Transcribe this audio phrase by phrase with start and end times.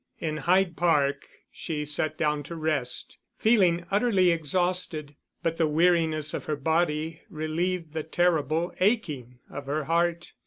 [0.19, 6.45] In Hyde Park she sat down to rest, feeling utterly exhausted; but the weariness of
[6.45, 10.33] her body relieved the terrible aching of her heart.